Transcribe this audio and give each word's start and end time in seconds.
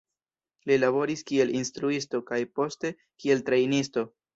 Li 0.71 0.77
laboris 0.83 1.21
kiel 1.29 1.53
instruisto 1.61 2.25
kaj 2.33 2.43
poste 2.59 2.97
kiel 3.05 3.51
trejnisto. 3.53 4.11